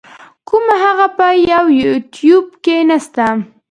کوومه 0.47 0.75
هغه 0.85 1.07
په 1.17 1.27
یو 1.51 1.65
يټیوب 1.81 2.45
کی 2.63 2.77
نسته. 2.89 3.25